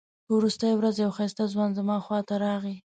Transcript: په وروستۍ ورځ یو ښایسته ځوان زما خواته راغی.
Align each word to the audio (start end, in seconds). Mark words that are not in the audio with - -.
په 0.25 0.31
وروستۍ 0.37 0.71
ورځ 0.75 0.95
یو 1.03 1.11
ښایسته 1.17 1.43
ځوان 1.53 1.69
زما 1.79 1.95
خواته 2.05 2.35
راغی. 2.45 2.75